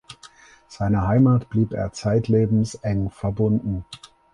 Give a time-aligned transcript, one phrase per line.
[0.67, 3.85] Seiner Heimat blieb er zeitlebens eng verbunden.